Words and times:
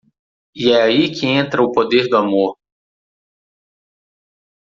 E 0.55 0.71
é 0.71 0.81
aí 0.81 1.13
que 1.15 1.27
entra 1.27 1.61
o 1.61 1.71
poder 1.71 2.09
do 2.09 2.17
amor. 2.17 2.57